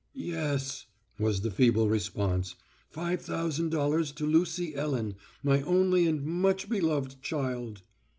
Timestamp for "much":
6.25-6.67